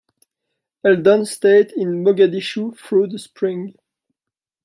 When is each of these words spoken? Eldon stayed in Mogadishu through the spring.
Eldon 0.83 1.25
stayed 1.27 1.73
in 1.73 2.03
Mogadishu 2.03 2.75
through 2.75 3.05
the 3.05 3.19
spring. 3.19 3.75